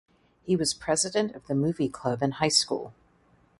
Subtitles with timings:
[0.41, 2.95] He was president of the movie club in high school.